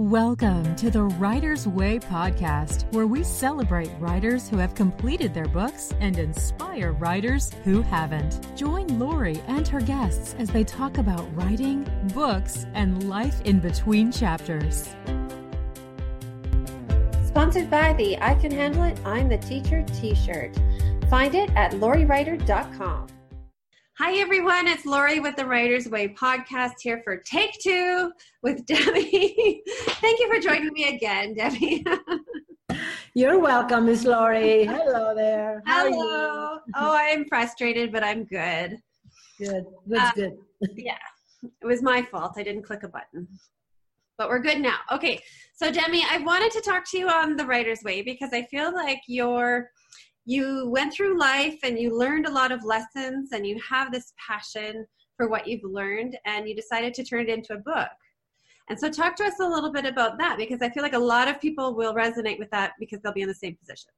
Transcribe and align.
Welcome 0.00 0.76
to 0.76 0.90
the 0.90 1.02
Writer's 1.02 1.68
Way 1.68 1.98
podcast, 1.98 2.90
where 2.94 3.06
we 3.06 3.22
celebrate 3.22 3.90
writers 3.98 4.48
who 4.48 4.56
have 4.56 4.74
completed 4.74 5.34
their 5.34 5.46
books 5.46 5.92
and 6.00 6.18
inspire 6.18 6.92
writers 6.92 7.52
who 7.64 7.82
haven't. 7.82 8.56
Join 8.56 8.98
Laurie 8.98 9.42
and 9.46 9.68
her 9.68 9.82
guests 9.82 10.34
as 10.38 10.48
they 10.48 10.64
talk 10.64 10.96
about 10.96 11.28
writing, 11.36 11.86
books, 12.14 12.64
and 12.72 13.10
life 13.10 13.42
in 13.42 13.60
between 13.60 14.10
chapters. 14.10 14.88
Sponsored 17.26 17.68
by 17.70 17.92
the 17.92 18.16
I 18.22 18.36
Can 18.36 18.52
Handle 18.52 18.84
It, 18.84 18.98
I'm 19.04 19.28
the 19.28 19.36
Teacher 19.36 19.82
t 19.82 20.14
shirt. 20.14 20.58
Find 21.10 21.34
it 21.34 21.50
at 21.50 21.72
lauriewrighter.com. 21.72 23.06
Hi, 24.02 24.16
everyone. 24.16 24.66
It's 24.66 24.86
Laurie 24.86 25.20
with 25.20 25.36
the 25.36 25.44
Writer's 25.44 25.86
Way 25.86 26.08
podcast 26.08 26.76
here 26.80 27.02
for 27.04 27.18
Take 27.18 27.52
Two 27.60 28.10
with 28.42 28.64
Demi. 28.66 29.62
Thank 29.68 30.20
you 30.20 30.34
for 30.34 30.40
joining 30.40 30.72
me 30.72 30.96
again, 30.96 31.34
Demi. 31.34 31.84
You're 33.14 33.38
welcome, 33.38 33.84
Miss 33.84 34.06
Laurie. 34.06 34.64
Hello 34.64 35.14
there. 35.14 35.62
How 35.66 35.84
Hello. 35.84 36.60
Oh, 36.76 36.96
I'm 36.96 37.26
frustrated, 37.26 37.92
but 37.92 38.02
I'm 38.02 38.24
good. 38.24 38.78
Good. 39.38 39.66
Good. 39.86 39.98
uh, 39.98 40.12
good. 40.14 40.38
yeah, 40.76 40.96
it 41.42 41.66
was 41.66 41.82
my 41.82 42.00
fault. 42.00 42.32
I 42.38 42.42
didn't 42.42 42.62
click 42.62 42.84
a 42.84 42.88
button. 42.88 43.28
But 44.16 44.30
we're 44.30 44.38
good 44.38 44.62
now. 44.62 44.78
Okay, 44.90 45.20
so 45.54 45.70
Demi, 45.70 46.02
I 46.10 46.16
wanted 46.20 46.52
to 46.52 46.62
talk 46.62 46.90
to 46.92 46.98
you 46.98 47.10
on 47.10 47.36
the 47.36 47.44
Writer's 47.44 47.82
Way 47.84 48.00
because 48.00 48.30
I 48.32 48.44
feel 48.44 48.72
like 48.72 49.02
you're 49.08 49.68
you 50.30 50.68
went 50.68 50.92
through 50.94 51.18
life 51.18 51.58
and 51.64 51.76
you 51.76 51.96
learned 51.98 52.24
a 52.24 52.30
lot 52.30 52.52
of 52.52 52.64
lessons 52.64 53.32
and 53.32 53.44
you 53.44 53.60
have 53.68 53.90
this 53.90 54.12
passion 54.28 54.86
for 55.16 55.28
what 55.28 55.48
you've 55.48 55.64
learned 55.64 56.16
and 56.24 56.48
you 56.48 56.54
decided 56.54 56.94
to 56.94 57.02
turn 57.02 57.22
it 57.22 57.28
into 57.28 57.52
a 57.54 57.58
book. 57.58 57.88
And 58.68 58.78
so 58.78 58.88
talk 58.88 59.16
to 59.16 59.24
us 59.24 59.40
a 59.40 59.44
little 59.44 59.72
bit 59.72 59.86
about 59.86 60.18
that 60.18 60.36
because 60.38 60.62
I 60.62 60.68
feel 60.70 60.84
like 60.84 60.92
a 60.92 61.06
lot 61.14 61.26
of 61.26 61.40
people 61.40 61.74
will 61.74 61.92
resonate 61.92 62.38
with 62.38 62.48
that 62.52 62.74
because 62.78 63.00
they'll 63.00 63.12
be 63.12 63.22
in 63.22 63.28
the 63.28 63.34
same 63.34 63.56
position. 63.56 63.90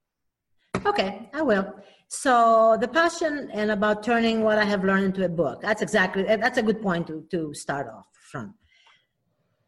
Okay, 0.87 1.29
I 1.33 1.43
will. 1.43 1.71
So 2.07 2.77
the 2.81 2.87
passion 2.87 3.51
and 3.53 3.69
about 3.69 4.01
turning 4.01 4.41
what 4.41 4.57
I 4.57 4.65
have 4.65 4.83
learned 4.83 5.05
into 5.05 5.23
a 5.25 5.29
book. 5.29 5.61
That's 5.61 5.83
exactly 5.83 6.23
that's 6.23 6.57
a 6.57 6.63
good 6.63 6.81
point 6.81 7.05
to 7.07 7.25
to 7.29 7.53
start 7.53 7.87
off 7.95 8.07
from. 8.31 8.55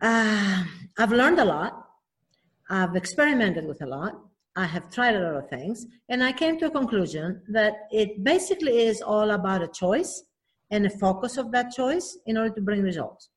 Uh, 0.02 0.63
I've 0.97 1.11
learned 1.11 1.39
a 1.39 1.45
lot. 1.45 1.73
I've 2.72 2.95
experimented 2.95 3.66
with 3.67 3.83
a 3.83 3.85
lot. 3.85 4.13
I 4.56 4.66
have 4.66 4.89
tried 4.89 5.16
a 5.16 5.20
lot 5.20 5.36
of 5.36 5.50
things, 5.50 5.86
and 6.08 6.23
I 6.23 6.31
came 6.31 6.58
to 6.59 6.67
a 6.67 6.72
conclusion 6.72 7.42
that 7.50 7.73
it 7.92 8.23
basically 8.23 8.86
is 8.86 9.02
all 9.02 9.31
about 9.31 9.62
a 9.62 9.67
choice 9.67 10.23
and 10.72 10.86
a 10.86 10.89
focus 10.89 11.38
of 11.38 11.52
that 11.52 11.72
choice 11.72 12.17
in 12.25 12.38
order 12.38 12.53
to 12.56 12.62
bring 12.62 12.81
results. 12.81 13.30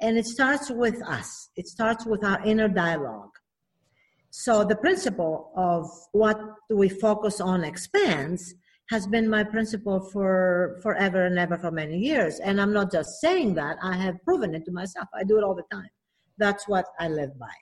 And 0.00 0.18
it 0.18 0.26
starts 0.26 0.70
with 0.70 1.02
us, 1.08 1.50
it 1.56 1.66
starts 1.66 2.06
with 2.06 2.22
our 2.22 2.44
inner 2.44 2.68
dialogue. 2.68 3.30
So, 4.30 4.62
the 4.62 4.76
principle 4.76 5.52
of 5.56 5.86
what 6.12 6.38
we 6.70 6.88
focus 6.90 7.40
on 7.40 7.64
expands 7.64 8.54
has 8.90 9.06
been 9.06 9.28
my 9.28 9.44
principle 9.44 10.00
for 10.12 10.78
forever 10.82 11.24
and 11.24 11.38
ever 11.38 11.58
for 11.58 11.70
many 11.70 11.98
years. 11.98 12.40
And 12.40 12.60
I'm 12.60 12.72
not 12.72 12.92
just 12.92 13.20
saying 13.20 13.54
that, 13.54 13.76
I 13.82 13.96
have 13.96 14.22
proven 14.24 14.54
it 14.54 14.64
to 14.66 14.72
myself. 14.72 15.08
I 15.14 15.24
do 15.24 15.38
it 15.38 15.44
all 15.44 15.54
the 15.54 15.64
time. 15.72 15.90
That's 16.36 16.68
what 16.68 16.86
I 17.00 17.08
live 17.08 17.38
by. 17.38 17.52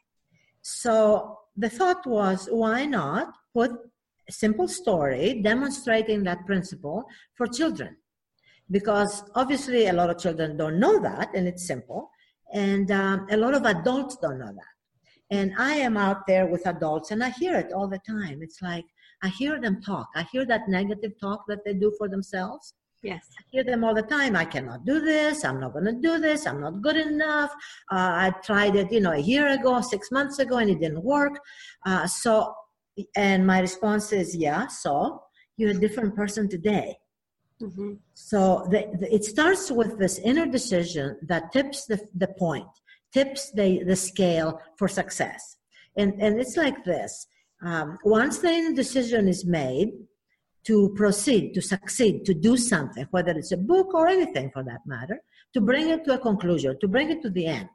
So, 0.69 1.39
the 1.57 1.71
thought 1.71 2.05
was 2.07 2.49
why 2.51 2.87
not 2.87 3.33
put 3.55 3.71
a 3.71 4.33
simple 4.33 4.67
story 4.67 5.41
demonstrating 5.41 6.25
that 6.25 6.45
principle 6.45 7.05
for 7.35 7.47
children? 7.47 7.97
Because 8.69 9.23
obviously, 9.37 9.87
a 9.87 9.93
lot 9.93 10.11
of 10.11 10.19
children 10.19 10.57
don't 10.57 10.81
know 10.81 10.99
that, 10.99 11.31
and 11.37 11.47
it's 11.47 11.65
simple. 11.65 12.11
And 12.53 12.91
um, 12.91 13.29
a 13.31 13.37
lot 13.37 13.55
of 13.55 13.65
adults 13.65 14.17
don't 14.21 14.41
know 14.41 14.53
that. 14.53 14.75
And 15.31 15.55
I 15.57 15.75
am 15.75 15.97
out 15.97 16.27
there 16.27 16.47
with 16.47 16.67
adults, 16.67 17.13
and 17.13 17.23
I 17.23 17.31
hear 17.31 17.55
it 17.55 17.73
all 17.73 17.87
the 17.87 18.01
time. 18.01 18.41
It's 18.43 18.61
like 18.61 18.87
I 19.23 19.29
hear 19.29 19.61
them 19.61 19.81
talk. 19.81 20.09
I 20.17 20.25
hear 20.33 20.45
that 20.47 20.69
negative 20.69 21.13
talk 21.21 21.45
that 21.47 21.65
they 21.65 21.75
do 21.75 21.95
for 21.97 22.09
themselves. 22.09 22.75
Yes. 23.03 23.27
I 23.39 23.43
hear 23.51 23.65
them 23.65 23.85
all 23.85 23.95
the 23.95 24.03
time. 24.03 24.35
I 24.35 24.45
cannot 24.45 24.85
do 24.85 25.01
this. 25.01 25.45
I'm 25.45 25.61
not 25.61 25.73
going 25.73 25.85
to 25.85 25.93
do 25.93 26.19
this. 26.19 26.47
I'm 26.47 26.61
not 26.61 26.83
good 26.83 26.97
enough. 26.97 27.53
Uh, 27.91 28.11
I 28.25 28.33
tried 28.43 28.75
it, 28.75 28.91
you 28.91 29.01
know, 29.01 29.13
a 29.13 29.19
year 29.19 29.49
ago, 29.49 29.81
six 29.81 30.11
months 30.11 30.39
ago, 30.39 30.57
and 30.57 30.71
it 30.71 30.81
didn't 30.81 31.05
work. 31.05 31.39
Uh, 31.85 32.07
so, 32.07 32.55
and 33.15 33.47
my 33.47 33.61
response 33.61 34.13
is, 34.13 34.35
yeah, 34.35 34.67
so 34.67 35.23
you're 35.57 35.71
a 35.71 35.75
different 35.75 36.17
person 36.17 36.49
today. 36.49 36.97
Mm-hmm. 37.63 37.95
So 38.15 38.67
the, 38.71 38.91
the, 38.99 39.15
it 39.15 39.25
starts 39.25 39.71
with 39.71 39.99
this 39.99 40.19
inner 40.19 40.47
decision 40.47 41.17
that 41.23 41.53
tips 41.53 41.87
the, 41.87 42.01
the 42.15 42.29
point, 42.29 42.67
tips 43.13 43.53
the, 43.53 43.85
the 43.85 43.97
scale 43.97 44.61
for 44.77 44.89
success. 44.89 45.57
And, 45.97 46.21
and 46.21 46.41
it's 46.41 46.57
like 46.57 46.85
this. 46.85 47.27
Um, 47.65 47.99
once 48.05 48.39
the 48.39 48.49
inner 48.49 48.75
decision 48.75 49.29
is 49.29 49.47
made, 49.47 49.93
to 50.67 50.93
proceed, 50.97 51.55
to 51.55 51.63
succeed, 51.63 52.25
to 52.25 52.35
do 52.35 52.57
something, 52.57 53.07
whether 53.13 53.33
it's 53.33 53.53
a 53.53 53.57
book 53.57 53.95
or 53.95 54.09
anything 54.09 54.51
for 54.51 54.65
that 54.65 54.81
matter, 54.85 55.21
to 55.55 55.61
bring 55.61 55.91
it 55.91 56.05
to 56.05 56.15
a 56.15 56.19
conclusion, 56.19 56.77
to 56.81 56.89
bring 56.89 57.11
it 57.11 57.23
to 57.23 57.31
the 57.31 57.47
end. 57.47 57.69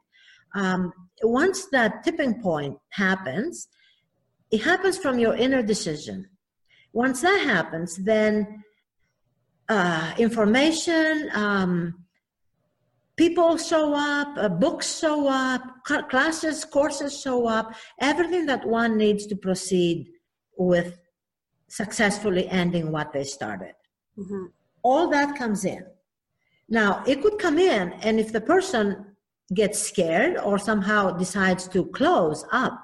Um, 0.54 0.92
once 1.22 1.66
that 1.72 2.04
tipping 2.04 2.42
point 2.42 2.76
happens, 2.90 3.68
it 4.50 4.62
happens 4.62 4.98
from 4.98 5.18
your 5.18 5.34
inner 5.34 5.62
decision. 5.62 6.28
Once 6.92 7.22
that 7.22 7.40
happens, 7.44 7.96
then 7.96 8.62
uh, 9.70 10.12
information, 10.18 11.30
um, 11.32 12.04
people 13.16 13.56
show 13.56 13.94
up, 13.94 14.28
uh, 14.36 14.50
books 14.50 14.98
show 14.98 15.26
up, 15.28 15.62
classes, 16.10 16.66
courses 16.66 17.18
show 17.18 17.46
up, 17.46 17.74
everything 17.98 18.44
that 18.44 18.66
one 18.66 18.98
needs 18.98 19.26
to 19.26 19.36
proceed 19.36 20.08
with 20.58 20.98
successfully 21.72 22.46
ending 22.48 22.92
what 22.92 23.14
they 23.14 23.24
started. 23.24 23.74
Mm-hmm. 24.18 24.44
All 24.82 25.08
that 25.08 25.38
comes 25.38 25.64
in. 25.64 25.84
Now, 26.68 27.02
it 27.06 27.22
could 27.22 27.38
come 27.38 27.58
in, 27.58 27.94
and 28.02 28.20
if 28.20 28.30
the 28.30 28.42
person 28.42 29.06
gets 29.54 29.78
scared 29.80 30.36
or 30.36 30.58
somehow 30.58 31.12
decides 31.12 31.66
to 31.68 31.86
close 31.86 32.44
up, 32.52 32.78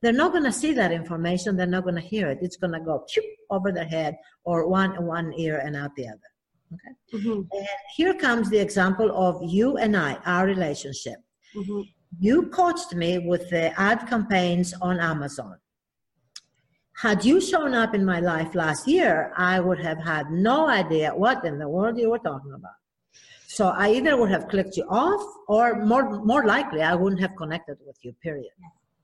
they're 0.00 0.20
not 0.22 0.32
going 0.32 0.44
to 0.44 0.52
see 0.52 0.72
that 0.72 0.92
information. 0.92 1.56
They're 1.56 1.66
not 1.66 1.84
going 1.84 2.00
to 2.02 2.08
hear 2.14 2.30
it. 2.30 2.38
It's 2.40 2.56
going 2.56 2.72
to 2.72 2.80
go 2.80 3.06
over 3.50 3.70
their 3.70 3.84
head 3.84 4.16
or 4.44 4.66
one 4.66 5.04
one 5.04 5.32
ear 5.34 5.58
and 5.58 5.76
out 5.76 5.94
the 5.94 6.08
other. 6.08 6.30
Okay. 6.74 6.94
Mm-hmm. 7.14 7.40
And 7.52 7.68
here 7.96 8.14
comes 8.14 8.48
the 8.48 8.58
example 8.58 9.10
of 9.14 9.42
you 9.42 9.76
and 9.76 9.94
I, 9.94 10.14
our 10.24 10.46
relationship. 10.46 11.18
Mm-hmm. 11.54 11.82
You 12.18 12.48
coached 12.48 12.94
me 12.94 13.18
with 13.18 13.50
the 13.50 13.78
ad 13.78 14.08
campaigns 14.08 14.72
on 14.80 14.98
Amazon 15.00 15.56
had 16.94 17.24
you 17.24 17.40
shown 17.40 17.74
up 17.74 17.94
in 17.94 18.04
my 18.04 18.20
life 18.20 18.54
last 18.54 18.86
year, 18.86 19.32
I 19.36 19.60
would 19.60 19.78
have 19.80 19.98
had 19.98 20.30
no 20.30 20.68
idea 20.68 21.10
what 21.14 21.44
in 21.44 21.58
the 21.58 21.68
world 21.68 21.98
you 21.98 22.10
were 22.10 22.18
talking 22.18 22.52
about. 22.52 22.72
So 23.46 23.68
I 23.68 23.92
either 23.92 24.16
would 24.16 24.30
have 24.30 24.48
clicked 24.48 24.76
you 24.76 24.84
off, 24.88 25.22
or 25.46 25.84
more 25.84 26.24
more 26.24 26.46
likely, 26.46 26.82
I 26.82 26.94
wouldn't 26.94 27.20
have 27.20 27.36
connected 27.36 27.76
with 27.86 27.96
you. 28.02 28.14
Period. 28.22 28.52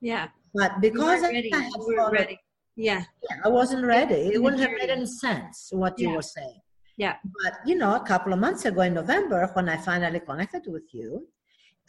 Yeah. 0.01 0.29
But 0.53 0.81
because 0.81 1.23
I, 1.23 1.31
ready. 1.31 1.51
I 1.53 2.09
ready. 2.11 2.39
Yeah. 2.75 3.03
yeah. 3.29 3.37
I 3.45 3.49
wasn't 3.49 3.85
ready. 3.85 4.31
It 4.33 4.41
wouldn't 4.41 4.61
have 4.61 4.71
made 4.71 4.89
any 4.89 5.05
sense 5.05 5.69
what 5.71 5.99
you 5.99 6.09
yeah. 6.09 6.15
were 6.15 6.23
saying. 6.23 6.61
Yeah. 6.97 7.15
But 7.43 7.59
you 7.65 7.75
know, 7.75 7.95
a 7.95 7.99
couple 7.99 8.33
of 8.33 8.39
months 8.39 8.65
ago 8.65 8.81
in 8.81 8.93
November, 8.93 9.49
when 9.53 9.69
I 9.69 9.77
finally 9.77 10.19
connected 10.19 10.63
with 10.67 10.87
you, 10.93 11.27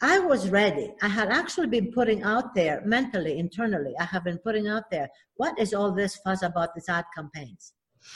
I 0.01 0.17
was 0.19 0.49
ready. 0.49 0.93
I 1.01 1.07
had 1.07 1.29
actually 1.29 1.67
been 1.67 1.91
putting 1.91 2.23
out 2.23 2.55
there 2.55 2.81
mentally, 2.85 3.37
internally, 3.37 3.93
I 3.99 4.05
have 4.05 4.23
been 4.23 4.39
putting 4.39 4.67
out 4.67 4.89
there, 4.89 5.09
what 5.35 5.57
is 5.59 5.73
all 5.73 5.91
this 5.91 6.17
fuss 6.17 6.41
about 6.41 6.73
these 6.73 6.89
ad 6.89 7.05
campaigns? 7.15 7.73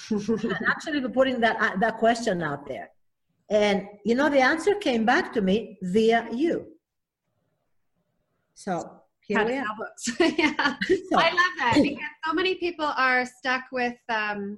And 0.10 0.58
actually 0.68 1.00
been 1.00 1.12
putting 1.12 1.40
that, 1.42 1.58
uh, 1.62 1.78
that 1.78 1.98
question 1.98 2.42
out 2.42 2.68
there. 2.68 2.90
And, 3.50 3.88
you 4.04 4.16
know, 4.16 4.30
the 4.30 4.42
answer 4.42 4.74
came 4.76 5.06
back 5.06 5.32
to 5.34 5.42
me 5.42 5.78
via 5.84 6.28
you. 6.34 6.66
So 8.56 9.02
here 9.28 9.46
we 9.46 9.58
are. 9.58 9.66
yeah. 10.38 10.76
So. 10.88 11.20
I 11.20 11.30
love 11.30 11.54
that 11.60 11.74
because 11.82 12.00
so 12.26 12.34
many 12.34 12.56
people 12.56 12.92
are 12.98 13.26
stuck 13.26 13.66
with 13.72 13.98
um, 14.10 14.58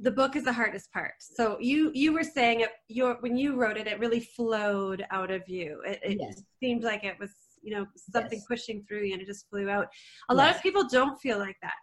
the 0.00 0.10
book 0.10 0.36
is 0.36 0.44
the 0.44 0.52
hardest 0.52 0.92
part. 0.92 1.14
So 1.18 1.56
you 1.60 1.90
you 1.94 2.12
were 2.12 2.22
saying 2.22 2.60
it 2.60 2.70
your 2.88 3.16
when 3.20 3.36
you 3.36 3.56
wrote 3.56 3.76
it 3.76 3.86
it 3.86 3.98
really 3.98 4.20
flowed 4.20 5.04
out 5.10 5.30
of 5.30 5.48
you. 5.48 5.80
It, 5.86 6.00
it 6.02 6.18
yes. 6.20 6.42
seemed 6.60 6.84
like 6.84 7.04
it 7.04 7.16
was 7.18 7.32
you 7.62 7.74
know 7.74 7.86
something 8.12 8.38
yes. 8.38 8.46
pushing 8.48 8.84
through 8.86 9.04
you 9.04 9.12
and 9.14 9.22
it 9.22 9.26
just 9.26 9.48
flew 9.50 9.68
out. 9.68 9.88
A 10.28 10.34
yes. 10.34 10.38
lot 10.38 10.54
of 10.54 10.62
people 10.62 10.86
don't 10.88 11.20
feel 11.20 11.38
like 11.38 11.56
that. 11.62 11.74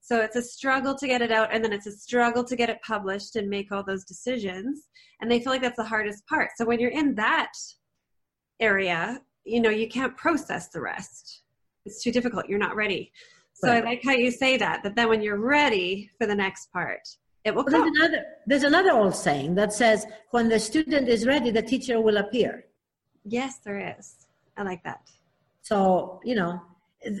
So 0.00 0.20
it's 0.20 0.36
a 0.36 0.42
struggle 0.42 0.94
to 0.94 1.06
get 1.06 1.22
it 1.22 1.32
out 1.32 1.48
and 1.52 1.64
then 1.64 1.72
it's 1.72 1.86
a 1.86 1.92
struggle 1.92 2.44
to 2.44 2.56
get 2.56 2.68
it 2.68 2.78
published 2.82 3.36
and 3.36 3.48
make 3.48 3.72
all 3.72 3.82
those 3.82 4.04
decisions. 4.04 4.88
And 5.20 5.30
they 5.30 5.40
feel 5.40 5.50
like 5.50 5.62
that's 5.62 5.78
the 5.78 5.84
hardest 5.84 6.26
part. 6.26 6.50
So 6.56 6.66
when 6.66 6.78
you're 6.78 6.90
in 6.90 7.14
that 7.14 7.52
area 8.60 9.20
you 9.44 9.60
know 9.60 9.70
you 9.70 9.88
can't 9.88 10.16
process 10.16 10.68
the 10.68 10.80
rest. 10.80 11.42
It's 11.84 12.02
too 12.02 12.10
difficult. 12.10 12.48
You're 12.48 12.58
not 12.58 12.76
ready. 12.76 13.12
So 13.54 13.68
right. 13.68 13.84
i 13.84 13.86
like 13.86 14.02
how 14.02 14.12
you 14.12 14.30
say 14.30 14.56
that 14.56 14.82
that 14.82 14.96
then 14.96 15.08
when 15.08 15.22
you're 15.22 15.38
ready 15.38 16.10
for 16.18 16.26
the 16.26 16.34
next 16.34 16.72
part 16.72 17.00
it 17.44 17.54
will 17.54 17.64
come. 17.64 17.80
There's 17.80 17.96
another, 17.96 18.24
there's 18.46 18.64
another 18.64 18.92
old 18.92 19.14
saying 19.14 19.54
that 19.56 19.72
says, 19.72 20.06
when 20.30 20.48
the 20.48 20.58
student 20.58 21.08
is 21.08 21.26
ready, 21.26 21.50
the 21.50 21.62
teacher 21.62 22.00
will 22.00 22.16
appear. 22.16 22.64
Yes, 23.24 23.58
there 23.64 23.96
is. 23.98 24.26
I 24.56 24.62
like 24.62 24.82
that. 24.84 25.00
So, 25.62 26.20
you 26.24 26.34
know, 26.34 26.60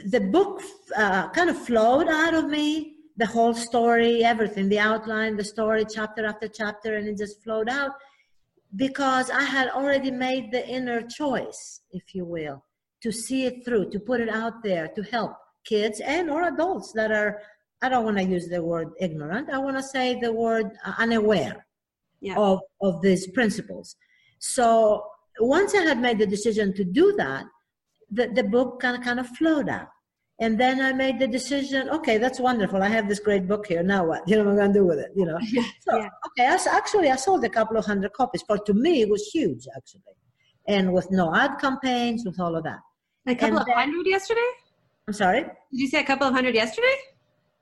the 0.06 0.20
book 0.20 0.62
uh, 0.96 1.28
kind 1.30 1.50
of 1.50 1.58
flowed 1.58 2.08
out 2.08 2.34
of 2.34 2.48
me, 2.48 2.96
the 3.16 3.26
whole 3.26 3.54
story, 3.54 4.24
everything, 4.24 4.68
the 4.68 4.78
outline, 4.78 5.36
the 5.36 5.44
story, 5.44 5.84
chapter 5.88 6.26
after 6.26 6.48
chapter, 6.48 6.96
and 6.96 7.06
it 7.08 7.18
just 7.18 7.42
flowed 7.42 7.68
out 7.68 7.92
because 8.76 9.30
I 9.30 9.44
had 9.44 9.68
already 9.68 10.10
made 10.10 10.50
the 10.50 10.66
inner 10.66 11.02
choice, 11.02 11.82
if 11.92 12.14
you 12.14 12.24
will, 12.24 12.64
to 13.02 13.12
see 13.12 13.46
it 13.46 13.64
through, 13.64 13.90
to 13.90 14.00
put 14.00 14.20
it 14.20 14.28
out 14.28 14.62
there, 14.62 14.88
to 14.88 15.02
help 15.02 15.32
kids 15.64 16.00
and 16.00 16.30
or 16.30 16.48
adults 16.48 16.92
that 16.92 17.10
are 17.10 17.40
I 17.84 17.90
don't 17.90 18.06
want 18.06 18.16
to 18.16 18.24
use 18.24 18.48
the 18.48 18.62
word 18.62 18.92
ignorant. 18.98 19.50
I 19.50 19.58
want 19.58 19.76
to 19.76 19.82
say 19.82 20.18
the 20.18 20.32
word 20.32 20.70
uh, 20.86 20.94
unaware 20.96 21.66
yeah. 22.22 22.34
of, 22.38 22.60
of 22.80 23.02
these 23.02 23.26
principles. 23.32 23.96
So 24.38 25.04
once 25.38 25.74
I 25.74 25.82
had 25.82 26.00
made 26.00 26.18
the 26.18 26.26
decision 26.26 26.72
to 26.76 26.84
do 26.84 27.12
that, 27.18 27.44
the, 28.10 28.28
the 28.28 28.42
book 28.42 28.80
kind 28.80 28.96
of, 28.96 29.02
kind 29.02 29.20
of 29.20 29.28
flowed 29.36 29.68
out. 29.68 29.88
And 30.40 30.58
then 30.58 30.80
I 30.80 30.94
made 30.94 31.18
the 31.18 31.28
decision, 31.28 31.90
okay, 31.90 32.16
that's 32.16 32.40
wonderful. 32.40 32.82
I 32.82 32.88
have 32.88 33.06
this 33.06 33.20
great 33.20 33.46
book 33.46 33.66
here. 33.66 33.82
Now 33.82 34.06
what? 34.06 34.22
You 34.28 34.36
know 34.36 34.44
what 34.44 34.52
I'm 34.52 34.56
going 34.56 34.72
to 34.72 34.78
do 34.80 34.86
with 34.86 34.98
it? 34.98 35.10
You 35.14 35.26
know? 35.26 35.38
Yeah, 35.42 35.62
so, 35.86 35.98
yeah. 35.98 36.08
okay, 36.28 36.46
I, 36.46 36.56
actually, 36.74 37.10
I 37.10 37.16
sold 37.16 37.44
a 37.44 37.50
couple 37.50 37.76
of 37.76 37.84
hundred 37.84 38.14
copies, 38.14 38.42
but 38.48 38.64
to 38.64 38.72
me, 38.72 39.02
it 39.02 39.10
was 39.10 39.26
huge, 39.26 39.66
actually. 39.76 40.14
And 40.66 40.94
with 40.94 41.10
no 41.10 41.34
ad 41.34 41.58
campaigns, 41.60 42.24
with 42.24 42.40
all 42.40 42.56
of 42.56 42.64
that. 42.64 42.80
A 43.26 43.34
couple 43.34 43.48
and 43.48 43.58
of 43.58 43.66
then, 43.66 43.76
hundred 43.76 44.06
yesterday? 44.06 44.50
I'm 45.06 45.12
sorry? 45.12 45.42
Did 45.42 45.80
you 45.82 45.88
say 45.88 46.00
a 46.00 46.04
couple 46.04 46.26
of 46.26 46.32
hundred 46.32 46.54
yesterday? 46.54 46.96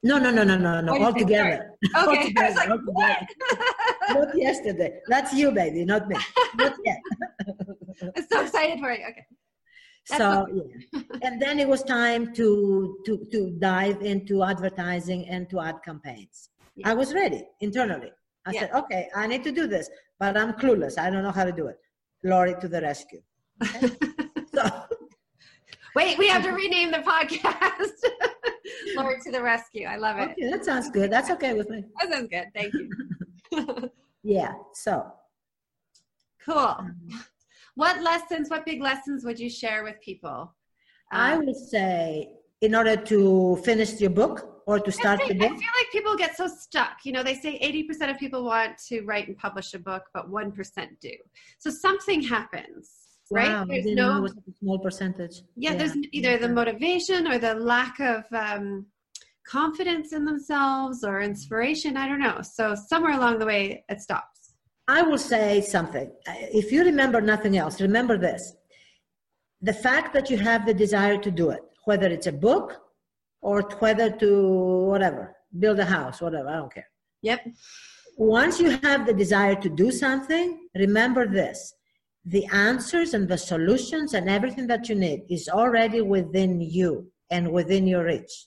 No, 0.04 0.18
no, 0.18 0.30
no, 0.32 0.42
no, 0.42 0.56
no, 0.58 0.80
no. 0.80 1.04
All 1.04 1.12
together. 1.12 1.70
Okay. 1.96 2.18
all 2.18 2.26
together, 2.26 2.60
I 2.60 2.68
was 2.74 2.80
like, 2.94 3.28
all 4.10 4.14
not 4.14 4.36
yesterday. 4.36 5.00
That's 5.06 5.32
you, 5.32 5.52
baby, 5.52 5.84
not 5.84 6.08
me. 6.08 6.16
Not 6.56 6.74
yet. 6.84 7.00
I'm 8.16 8.26
so 8.30 8.42
excited 8.42 8.80
for 8.80 8.92
you. 8.92 9.04
Okay. 9.04 9.26
That's 10.08 10.20
so 10.20 10.46
yeah. 10.52 11.02
and 11.22 11.40
then 11.40 11.60
it 11.60 11.68
was 11.68 11.84
time 11.84 12.34
to 12.34 12.98
to 13.06 13.24
to 13.30 13.56
dive 13.60 14.02
into 14.02 14.42
advertising 14.42 15.28
and 15.28 15.48
to 15.50 15.60
ad 15.60 15.76
campaigns. 15.84 16.50
Yeah. 16.74 16.90
I 16.90 16.94
was 16.94 17.14
ready 17.14 17.46
internally. 17.60 18.10
I 18.44 18.50
yeah. 18.50 18.60
said, 18.60 18.70
okay, 18.74 19.08
I 19.14 19.28
need 19.28 19.44
to 19.44 19.52
do 19.52 19.68
this, 19.68 19.88
but 20.18 20.36
I'm 20.36 20.54
clueless. 20.54 20.98
I 20.98 21.10
don't 21.10 21.22
know 21.22 21.30
how 21.30 21.44
to 21.44 21.52
do 21.52 21.68
it. 21.68 21.78
Laurie 22.24 22.56
to 22.60 22.68
the 22.68 22.80
rescue. 22.80 23.22
Okay? 23.62 23.90
Wait, 25.94 26.18
we 26.18 26.28
have 26.28 26.42
to 26.44 26.52
rename 26.52 26.90
the 26.90 26.98
podcast. 26.98 27.92
Lord 28.96 29.20
to 29.22 29.30
the 29.30 29.42
rescue. 29.42 29.86
I 29.86 29.96
love 29.96 30.18
it. 30.18 30.30
Okay, 30.30 30.50
that 30.50 30.64
sounds 30.64 30.90
good. 30.90 31.10
That's 31.10 31.30
okay 31.30 31.52
with 31.52 31.68
me. 31.68 31.84
That 32.00 32.12
sounds 32.12 32.28
good. 32.28 32.46
Thank 32.54 32.74
you. 32.74 33.90
yeah. 34.22 34.54
So 34.72 35.12
cool. 36.44 36.56
Um, 36.56 36.96
what 37.74 38.02
lessons, 38.02 38.50
what 38.50 38.64
big 38.66 38.80
lessons 38.82 39.24
would 39.24 39.38
you 39.38 39.50
share 39.50 39.84
with 39.84 40.00
people? 40.00 40.54
I 41.10 41.34
um, 41.34 41.46
would 41.46 41.56
say 41.56 42.30
in 42.60 42.74
order 42.74 42.96
to 42.96 43.56
finish 43.64 44.00
your 44.00 44.10
book 44.10 44.62
or 44.66 44.78
to 44.78 44.92
start 44.92 45.20
I 45.20 45.26
think, 45.26 45.40
the 45.40 45.48
book? 45.48 45.56
I 45.56 45.60
feel 45.60 45.74
like 45.80 45.90
people 45.90 46.16
get 46.16 46.36
so 46.36 46.46
stuck. 46.46 47.04
You 47.04 47.12
know, 47.12 47.22
they 47.22 47.34
say 47.34 47.58
80% 47.58 48.10
of 48.10 48.18
people 48.18 48.44
want 48.44 48.78
to 48.88 49.02
write 49.02 49.28
and 49.28 49.36
publish 49.36 49.74
a 49.74 49.78
book, 49.78 50.04
but 50.14 50.30
1% 50.30 50.88
do. 51.00 51.12
So 51.58 51.70
something 51.70 52.22
happens 52.22 53.01
right? 53.32 53.48
Wow, 53.48 53.64
there's 53.64 53.86
no 53.86 54.28
small 54.60 54.78
percentage. 54.78 55.42
Yeah, 55.56 55.72
yeah, 55.72 55.76
there's 55.78 55.96
either 56.12 56.38
the 56.38 56.48
motivation 56.48 57.26
or 57.26 57.38
the 57.38 57.54
lack 57.54 57.98
of 58.00 58.24
um, 58.32 58.86
confidence 59.46 60.12
in 60.12 60.24
themselves 60.24 61.04
or 61.04 61.20
inspiration. 61.20 61.96
I 61.96 62.06
don't 62.08 62.20
know. 62.20 62.40
So 62.42 62.74
somewhere 62.74 63.12
along 63.12 63.38
the 63.38 63.46
way, 63.46 63.84
it 63.88 64.00
stops. 64.00 64.54
I 64.88 65.02
will 65.02 65.18
say 65.18 65.60
something. 65.60 66.10
If 66.26 66.72
you 66.72 66.84
remember 66.84 67.20
nothing 67.20 67.56
else, 67.56 67.80
remember 67.80 68.18
this: 68.18 68.54
the 69.60 69.72
fact 69.72 70.12
that 70.14 70.30
you 70.30 70.38
have 70.38 70.66
the 70.66 70.74
desire 70.74 71.18
to 71.18 71.30
do 71.30 71.50
it, 71.50 71.62
whether 71.84 72.08
it's 72.08 72.26
a 72.26 72.32
book 72.32 72.78
or 73.40 73.62
whether 73.78 74.10
to 74.10 74.30
whatever, 74.92 75.34
build 75.58 75.78
a 75.78 75.84
house, 75.84 76.20
whatever. 76.20 76.48
I 76.48 76.56
don't 76.56 76.72
care. 76.72 76.88
Yep. 77.22 77.40
Once 78.18 78.60
you 78.60 78.70
have 78.82 79.06
the 79.06 79.14
desire 79.14 79.54
to 79.54 79.68
do 79.68 79.90
something, 79.90 80.68
remember 80.74 81.26
this 81.26 81.74
the 82.24 82.46
answers 82.46 83.14
and 83.14 83.28
the 83.28 83.38
solutions 83.38 84.14
and 84.14 84.28
everything 84.28 84.66
that 84.68 84.88
you 84.88 84.94
need 84.94 85.24
is 85.28 85.48
already 85.48 86.00
within 86.00 86.60
you 86.60 87.10
and 87.30 87.50
within 87.50 87.86
your 87.86 88.04
reach. 88.04 88.46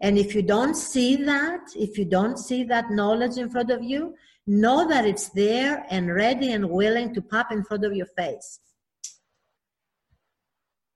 And 0.00 0.18
if 0.18 0.34
you 0.34 0.42
don't 0.42 0.74
see 0.74 1.16
that, 1.16 1.60
if 1.74 1.98
you 1.98 2.04
don't 2.04 2.38
see 2.38 2.64
that 2.64 2.90
knowledge 2.90 3.38
in 3.38 3.50
front 3.50 3.70
of 3.70 3.82
you, 3.82 4.14
know 4.46 4.86
that 4.88 5.06
it's 5.06 5.30
there 5.30 5.84
and 5.90 6.14
ready 6.14 6.52
and 6.52 6.70
willing 6.70 7.12
to 7.14 7.22
pop 7.22 7.50
in 7.50 7.64
front 7.64 7.84
of 7.84 7.94
your 7.94 8.06
face. 8.06 8.60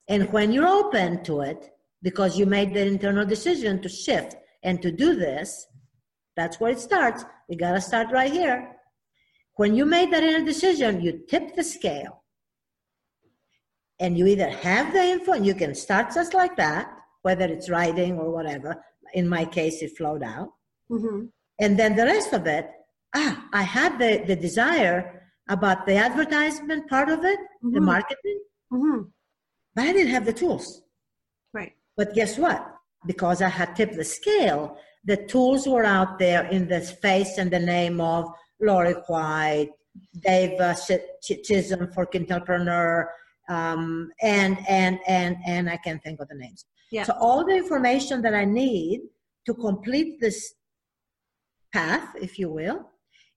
And 0.09 0.31
when 0.33 0.53
you're 0.53 0.69
open 0.69 1.23
to 1.25 1.41
it, 1.43 1.71
because 2.03 2.39
you 2.39 2.47
made 2.47 2.75
the 2.75 2.87
internal 2.87 3.27
decision 3.27 3.81
to 3.83 3.89
shift 3.89 4.35
and 4.63 4.81
to 4.83 4.91
do 4.91 5.15
this, 5.15 5.67
that's 6.37 6.59
where 6.59 6.73
it 6.73 6.81
starts. 6.81 7.25
You 7.49 7.57
got 7.57 7.73
to 7.73 7.81
start 7.81 8.11
right 8.11 8.33
here. 8.33 8.77
When 9.61 9.75
you 9.75 9.85
made 9.85 10.11
that 10.11 10.23
inner 10.23 10.43
decision, 10.43 11.03
you 11.03 11.13
tip 11.29 11.55
the 11.55 11.63
scale. 11.63 12.25
And 13.99 14.17
you 14.17 14.27
either 14.27 14.49
have 14.49 14.95
the 14.95 15.03
info, 15.03 15.33
and 15.33 15.45
you 15.45 15.55
can 15.55 15.75
start 15.75 16.15
just 16.15 16.33
like 16.33 16.57
that, 16.57 16.91
whether 17.21 17.45
it's 17.45 17.69
writing 17.69 18.19
or 18.19 18.31
whatever. 18.31 18.83
In 19.13 19.29
my 19.29 19.45
case, 19.45 19.83
it 19.83 19.99
flowed 19.99 20.23
out. 20.23 20.49
Mm-hmm. 20.91 21.27
And 21.61 21.79
then 21.79 21.95
the 21.95 22.07
rest 22.07 22.33
of 22.33 22.47
it, 22.47 22.71
ah, 23.15 23.45
I 23.53 23.61
had 23.61 23.99
the, 23.99 24.25
the 24.27 24.35
desire 24.35 25.29
about 25.51 25.85
the 25.85 25.97
advertisement 25.97 26.89
part 26.89 27.11
of 27.11 27.23
it, 27.23 27.39
mm-hmm. 27.39 27.75
the 27.75 27.83
marketing, 27.83 28.41
mm-hmm. 28.73 29.03
but 29.75 29.83
I 29.83 29.93
didn't 29.93 30.15
have 30.15 30.25
the 30.25 30.33
tools. 30.33 30.81
Right. 31.53 31.75
But 31.99 32.15
guess 32.15 32.39
what? 32.39 32.67
Because 33.07 33.43
I 33.43 33.51
had 33.51 33.77
tipped 33.77 33.97
the 33.97 34.05
scale, 34.05 34.79
the 35.05 35.19
tools 35.19 35.69
were 35.69 35.85
out 35.85 36.19
there 36.19 36.47
in 36.47 36.67
the 36.67 36.81
face 36.81 37.37
and 37.37 37.51
the 37.51 37.59
name 37.59 38.01
of 38.01 38.25
Laurie 38.61 38.95
White, 39.07 39.71
Dave 40.25 40.61
uh, 40.61 40.75
Chesson 41.23 41.93
for 41.93 42.07
Kindlepreneur, 42.07 43.07
um, 43.49 44.11
and 44.23 44.59
and 44.69 44.99
and 45.07 45.37
and 45.47 45.69
I 45.69 45.77
can't 45.79 46.03
think 46.03 46.21
of 46.21 46.29
the 46.29 46.37
names. 46.37 46.65
Yeah. 46.93 47.05
So 47.05 47.15
all 47.21 47.45
the 47.45 47.57
information 47.57 48.23
that 48.23 48.35
I 48.35 48.45
need 48.45 49.01
to 49.47 49.55
complete 49.55 50.21
this 50.21 50.55
path, 51.73 52.15
if 52.21 52.39
you 52.39 52.51
will, 52.51 52.91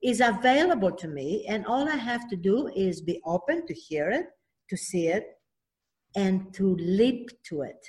is 0.03 0.21
available 0.21 0.91
to 0.91 1.07
me, 1.07 1.45
and 1.47 1.65
all 1.65 1.87
I 1.87 1.95
have 1.95 2.29
to 2.29 2.35
do 2.35 2.67
is 2.75 3.01
be 3.01 3.21
open 3.25 3.65
to 3.67 3.73
hear 3.73 4.09
it, 4.09 4.27
to 4.69 4.77
see 4.77 5.07
it, 5.07 5.25
and 6.15 6.53
to 6.53 6.75
leap 6.75 7.29
to 7.49 7.61
it. 7.61 7.87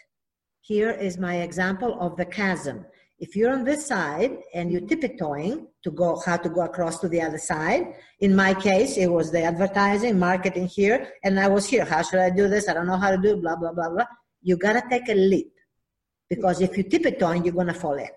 Here 0.60 0.90
is 0.90 1.18
my 1.18 1.37
example 1.42 1.99
of 2.00 2.16
the 2.16 2.25
chasm. 2.25 2.87
If 3.18 3.37
you're 3.37 3.52
on 3.52 3.64
this 3.64 3.87
side 3.87 4.38
and 4.54 4.73
you're 4.73 4.80
tiptoeing 4.80 5.68
to 5.85 5.90
go 5.90 6.21
how 6.26 6.37
to 6.37 6.49
go 6.49 6.62
across 6.62 6.99
to 7.00 7.09
the 7.09 7.23
other 7.23 7.38
side, 7.38 7.94
in 8.21 8.35
my 8.35 8.54
case, 8.54 8.97
it 8.97 9.06
was 9.06 9.30
the 9.30 9.42
advertising, 9.42 10.18
marketing 10.18 10.66
here, 10.66 11.12
and 11.23 11.38
I 11.38 11.47
was 11.47 11.66
here. 11.66 11.85
How 11.85 12.02
should 12.02 12.18
I 12.18 12.30
do 12.30 12.49
this? 12.49 12.68
I 12.68 12.75
don't 12.75 12.87
know 12.87 12.97
how 12.97 13.11
to 13.11 13.16
do 13.16 13.35
it, 13.35 13.42
blah, 13.42 13.56
blah, 13.56 13.73
blah, 13.73 13.90
blah. 13.90 14.06
You 14.42 14.56
gotta 14.56 14.83
take 14.90 15.09
a 15.09 15.14
leap. 15.14 15.52
Because 16.28 16.61
if 16.61 16.76
you 16.76 16.83
tiptoeing, 16.83 17.44
you're 17.44 17.54
gonna 17.54 17.75
fall 17.75 17.94
in. 17.94 18.09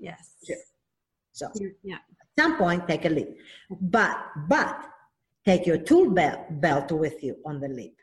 Yes. 0.00 0.36
Sure. 0.46 0.56
So 1.32 1.50
yeah. 1.82 1.96
at 1.96 2.42
some 2.42 2.56
point 2.56 2.88
take 2.88 3.04
a 3.04 3.10
leap. 3.10 3.28
But 3.70 4.16
but 4.48 4.86
take 5.44 5.66
your 5.66 5.78
tool 5.78 6.10
belt, 6.10 6.40
belt 6.60 6.90
with 6.92 7.22
you 7.22 7.36
on 7.44 7.60
the 7.60 7.68
leap. 7.68 7.96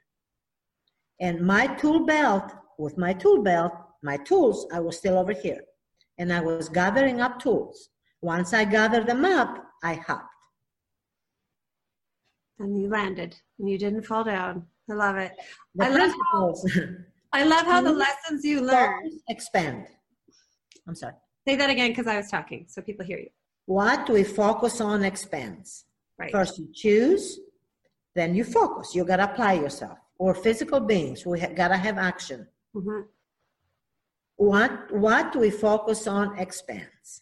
And 1.19 1.41
my 1.41 1.67
tool 1.75 2.05
belt, 2.05 2.51
with 2.77 2.97
my 2.97 3.13
tool 3.13 3.41
belt, 3.41 3.71
my 4.03 4.17
tools, 4.17 4.67
I 4.71 4.79
was 4.79 4.97
still 4.97 5.17
over 5.17 5.33
here 5.33 5.61
and 6.17 6.31
I 6.31 6.41
was 6.41 6.69
gathering 6.69 7.21
up 7.21 7.39
tools. 7.39 7.89
Once 8.21 8.53
I 8.53 8.65
gathered 8.65 9.07
them 9.07 9.25
up, 9.25 9.63
I 9.83 9.95
hopped. 9.95 10.29
And 12.59 12.79
you 12.81 12.87
landed 12.87 13.35
and 13.59 13.69
you 13.69 13.77
didn't 13.77 14.03
fall 14.03 14.23
down. 14.23 14.65
I 14.89 14.93
love 14.93 15.17
it. 15.17 15.33
The 15.75 15.85
I 15.85 15.89
love, 15.89 16.11
how, 16.31 16.53
I 17.33 17.43
love 17.43 17.65
how 17.65 17.81
the 17.81 17.91
lessons 17.91 18.45
you 18.45 18.61
learn 18.61 19.11
expand. 19.27 19.87
I'm 20.87 20.95
sorry. 20.95 21.15
Say 21.47 21.55
that 21.55 21.69
again 21.69 21.91
because 21.91 22.07
I 22.07 22.17
was 22.17 22.29
talking 22.29 22.65
so 22.69 22.81
people 22.81 23.05
hear 23.05 23.19
you. 23.19 23.29
What 23.65 24.05
do 24.05 24.13
we 24.13 24.23
focus 24.23 24.79
on 24.79 25.03
expands. 25.03 25.85
Right. 26.17 26.31
First 26.31 26.57
you 26.59 26.69
choose, 26.73 27.39
then 28.15 28.35
you 28.35 28.45
focus. 28.45 28.95
You 28.95 29.03
got 29.03 29.17
to 29.17 29.25
apply 29.25 29.53
yourself. 29.53 29.97
Or 30.17 30.33
physical 30.33 30.79
beings, 30.79 31.25
we 31.25 31.41
ha- 31.41 31.51
got 31.53 31.69
to 31.69 31.77
have 31.77 31.97
action. 31.97 32.47
Mm-hmm 32.73 33.01
what 34.37 34.91
what 34.91 35.35
we 35.35 35.49
focus 35.49 36.07
on? 36.07 36.37
Expands. 36.37 37.21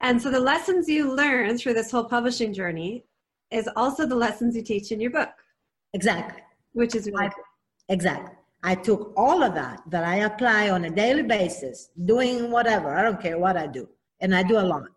And 0.00 0.20
so 0.20 0.30
the 0.30 0.40
lessons 0.40 0.88
you 0.88 1.14
learn 1.14 1.56
through 1.58 1.74
this 1.74 1.90
whole 1.90 2.04
publishing 2.04 2.52
journey 2.52 3.04
is 3.50 3.68
also 3.76 4.06
the 4.06 4.14
lessons 4.14 4.56
you 4.56 4.62
teach 4.62 4.92
in 4.92 5.00
your 5.00 5.10
book. 5.10 5.30
Exactly. 5.92 6.42
Which 6.72 6.94
is 6.94 7.06
really 7.06 7.26
I, 7.26 7.30
exactly. 7.88 8.34
I 8.62 8.74
took 8.74 9.12
all 9.16 9.42
of 9.42 9.54
that 9.54 9.82
that 9.88 10.04
i 10.04 10.16
apply 10.16 10.70
on 10.70 10.86
a 10.86 10.90
daily 10.90 11.22
basis 11.22 11.90
doing 12.06 12.50
whatever 12.50 12.96
i 12.96 13.02
don't 13.02 13.20
care 13.20 13.38
what 13.38 13.56
i 13.56 13.66
do 13.66 13.88
and 14.20 14.34
i 14.34 14.42
do 14.42 14.58
a 14.58 14.66
lot. 14.74 14.88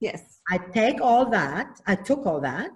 Yes. 0.00 0.40
I 0.48 0.58
take 0.58 1.00
all 1.00 1.26
that 1.30 1.80
i 1.86 1.94
took 1.94 2.26
all 2.26 2.40
that 2.40 2.70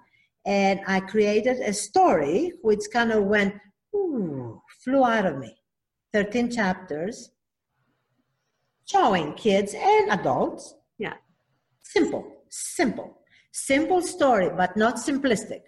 and 0.46 0.80
i 0.86 1.00
created 1.00 1.60
a 1.60 1.72
story 1.72 2.52
which 2.62 2.84
kind 2.92 3.10
of 3.10 3.24
went 3.24 3.54
ooh 3.94 4.60
flew 4.82 5.04
out 5.04 5.26
of 5.26 5.38
me. 5.38 5.56
13 6.12 6.50
chapters 6.50 7.30
showing 8.86 9.34
kids 9.34 9.74
and 9.74 10.10
adults. 10.10 10.74
Yeah. 10.98 11.14
Simple, 11.82 12.24
simple, 12.48 13.18
simple 13.52 14.02
story, 14.02 14.50
but 14.56 14.76
not 14.76 14.96
simplistic. 14.96 15.62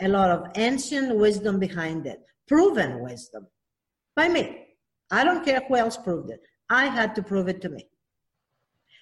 A 0.00 0.08
lot 0.08 0.30
of 0.30 0.46
ancient 0.56 1.16
wisdom 1.16 1.58
behind 1.58 2.06
it, 2.06 2.20
proven 2.48 3.00
wisdom 3.02 3.46
by 4.16 4.28
me. 4.28 4.66
I 5.10 5.24
don't 5.24 5.44
care 5.44 5.62
who 5.68 5.76
else 5.76 5.96
proved 5.96 6.30
it. 6.30 6.40
I 6.70 6.86
had 6.86 7.14
to 7.16 7.22
prove 7.22 7.48
it 7.48 7.60
to 7.62 7.68
me. 7.68 7.86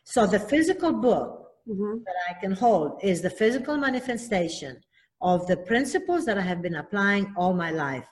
So 0.04 0.26
the 0.26 0.40
physical 0.40 0.92
book 0.92 1.52
mm-hmm. 1.68 1.99
that 2.04 2.14
I 2.28 2.40
can 2.40 2.52
hold 2.52 2.99
is 3.02 3.23
the 3.23 3.30
physical 3.30 3.76
manifestation 3.76 4.80
of 5.23 5.47
the 5.47 5.56
principles 5.56 6.25
that 6.25 6.38
I 6.38 6.42
have 6.42 6.62
been 6.62 6.76
applying 6.76 7.32
all 7.37 7.52
my 7.52 7.70
life. 7.70 8.09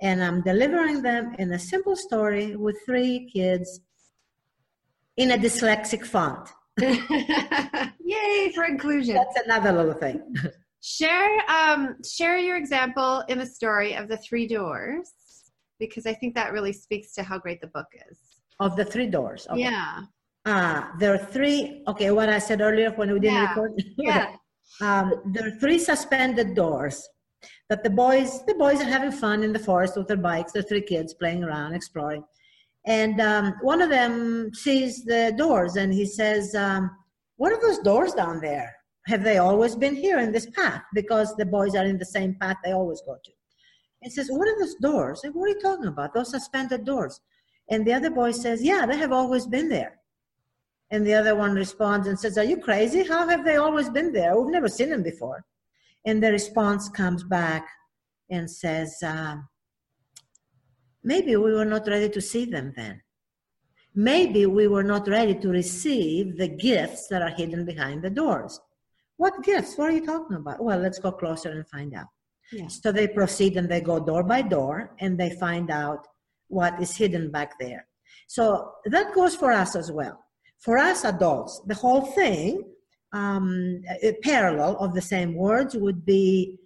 And 0.00 0.22
I'm 0.22 0.42
delivering 0.42 1.02
them 1.02 1.34
in 1.38 1.52
a 1.52 1.58
simple 1.58 1.96
story 1.96 2.56
with 2.56 2.76
three 2.84 3.30
kids 3.32 3.80
in 5.16 5.32
a 5.32 5.38
dyslexic 5.38 6.04
font. 6.04 6.48
Yay 6.80 8.52
for 8.54 8.64
inclusion. 8.64 9.14
That's 9.14 9.44
another 9.44 9.72
little 9.72 9.94
thing. 9.94 10.22
share 10.82 11.50
um, 11.50 11.96
share 12.04 12.38
your 12.38 12.56
example 12.56 13.22
in 13.28 13.38
the 13.38 13.46
story 13.46 13.94
of 13.94 14.08
the 14.08 14.16
three 14.16 14.46
doors 14.46 15.12
because 15.78 16.06
I 16.06 16.14
think 16.14 16.34
that 16.34 16.52
really 16.52 16.72
speaks 16.72 17.12
to 17.14 17.22
how 17.22 17.38
great 17.38 17.60
the 17.60 17.66
book 17.68 17.88
is. 18.10 18.18
Of 18.60 18.76
the 18.76 18.84
three 18.84 19.08
doors. 19.08 19.46
Okay. 19.50 19.60
Yeah. 19.60 20.02
Uh, 20.44 20.82
there 20.98 21.14
are 21.14 21.18
three. 21.18 21.82
Okay, 21.88 22.10
what 22.10 22.28
I 22.28 22.38
said 22.38 22.60
earlier 22.60 22.90
when 22.92 23.12
we 23.12 23.20
didn't 23.20 23.34
yeah. 23.34 23.48
record. 23.48 23.72
yeah. 23.98 24.36
Um, 24.80 25.12
there 25.26 25.48
are 25.48 25.56
three 25.58 25.78
suspended 25.78 26.54
doors 26.54 27.08
that 27.68 27.82
the 27.82 27.90
boys 27.90 28.44
the 28.46 28.54
boys 28.54 28.80
are 28.80 28.92
having 28.96 29.12
fun 29.12 29.42
in 29.42 29.52
the 29.52 29.58
forest 29.58 29.96
with 29.96 30.08
their 30.08 30.16
bikes. 30.16 30.52
They're 30.52 30.62
three 30.62 30.82
kids 30.82 31.14
playing 31.14 31.44
around, 31.44 31.74
exploring. 31.74 32.24
And 32.86 33.20
um, 33.20 33.54
one 33.60 33.80
of 33.80 33.90
them 33.90 34.52
sees 34.54 35.04
the 35.04 35.32
doors 35.36 35.76
and 35.76 35.92
he 35.92 36.04
says, 36.04 36.54
um, 36.54 36.90
What 37.36 37.52
are 37.52 37.60
those 37.60 37.78
doors 37.78 38.12
down 38.12 38.40
there? 38.40 38.74
Have 39.06 39.24
they 39.24 39.38
always 39.38 39.74
been 39.74 39.96
here 39.96 40.18
in 40.18 40.32
this 40.32 40.48
path? 40.50 40.82
Because 40.94 41.34
the 41.36 41.46
boys 41.46 41.74
are 41.74 41.84
in 41.84 41.98
the 41.98 42.04
same 42.04 42.36
path 42.40 42.56
they 42.64 42.72
always 42.72 43.02
go 43.06 43.16
to. 43.22 43.30
He 44.02 44.10
says, 44.10 44.28
What 44.30 44.48
are 44.48 44.58
those 44.58 44.74
doors? 44.76 45.24
What 45.32 45.44
are 45.44 45.48
you 45.48 45.60
talking 45.60 45.86
about? 45.86 46.14
Those 46.14 46.30
suspended 46.30 46.84
doors. 46.84 47.20
And 47.70 47.86
the 47.86 47.92
other 47.92 48.10
boy 48.10 48.32
says, 48.32 48.62
Yeah, 48.62 48.84
they 48.86 48.96
have 48.96 49.12
always 49.12 49.46
been 49.46 49.68
there. 49.68 49.98
And 50.90 51.06
the 51.06 51.14
other 51.14 51.34
one 51.34 51.54
responds 51.54 52.06
and 52.06 52.18
says, 52.18 52.36
Are 52.36 52.44
you 52.44 52.58
crazy? 52.58 53.04
How 53.04 53.28
have 53.28 53.44
they 53.44 53.56
always 53.56 53.88
been 53.88 54.12
there? 54.12 54.38
We've 54.38 54.52
never 54.52 54.68
seen 54.68 54.90
them 54.90 55.02
before. 55.02 55.44
And 56.04 56.22
the 56.22 56.32
response 56.32 56.88
comes 56.88 57.22
back 57.22 57.66
and 58.30 58.50
says, 58.50 58.96
uh, 59.04 59.36
maybe 61.02 61.36
we 61.36 61.52
were 61.52 61.64
not 61.64 61.86
ready 61.86 62.08
to 62.08 62.20
see 62.20 62.44
them 62.44 62.72
then. 62.76 63.02
Maybe 63.94 64.46
we 64.46 64.68
were 64.68 64.82
not 64.82 65.06
ready 65.06 65.34
to 65.34 65.48
receive 65.48 66.38
the 66.38 66.48
gifts 66.48 67.08
that 67.08 67.22
are 67.22 67.30
hidden 67.30 67.64
behind 67.66 68.02
the 68.02 68.10
doors. 68.10 68.58
What 69.16 69.42
gifts? 69.42 69.76
What 69.76 69.90
are 69.90 69.92
you 69.92 70.06
talking 70.06 70.36
about? 70.36 70.64
Well, 70.64 70.78
let's 70.78 70.98
go 70.98 71.12
closer 71.12 71.50
and 71.50 71.68
find 71.68 71.94
out. 71.94 72.06
Yeah. 72.50 72.68
So 72.68 72.90
they 72.90 73.08
proceed 73.08 73.56
and 73.56 73.68
they 73.68 73.80
go 73.80 74.00
door 74.00 74.22
by 74.22 74.42
door 74.42 74.94
and 75.00 75.18
they 75.18 75.30
find 75.36 75.70
out 75.70 76.06
what 76.48 76.80
is 76.80 76.96
hidden 76.96 77.30
back 77.30 77.58
there. 77.58 77.86
So 78.26 78.72
that 78.86 79.14
goes 79.14 79.34
for 79.34 79.52
us 79.52 79.76
as 79.76 79.92
well. 79.92 80.18
For 80.58 80.78
us 80.78 81.04
adults, 81.04 81.60
the 81.66 81.74
whole 81.74 82.02
thing, 82.02 82.64
um, 83.12 83.82
a 84.02 84.14
parallel 84.22 84.76
of 84.78 84.94
the 84.94 85.02
same 85.02 85.34
words 85.34 85.76
would 85.76 86.04
be 86.06 86.58